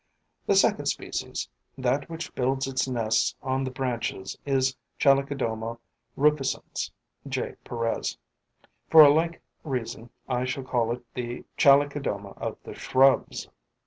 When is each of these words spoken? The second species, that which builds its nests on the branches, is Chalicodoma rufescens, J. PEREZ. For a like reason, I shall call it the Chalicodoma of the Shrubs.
The 0.47 0.55
second 0.55 0.87
species, 0.87 1.47
that 1.77 2.09
which 2.09 2.33
builds 2.33 2.65
its 2.65 2.87
nests 2.87 3.35
on 3.43 3.63
the 3.63 3.69
branches, 3.69 4.35
is 4.47 4.75
Chalicodoma 4.99 5.77
rufescens, 6.17 6.89
J. 7.27 7.53
PEREZ. 7.63 8.17
For 8.89 9.01
a 9.03 9.13
like 9.13 9.43
reason, 9.63 10.09
I 10.27 10.45
shall 10.45 10.63
call 10.63 10.91
it 10.91 11.05
the 11.13 11.45
Chalicodoma 11.55 12.35
of 12.37 12.57
the 12.63 12.73
Shrubs. 12.73 13.47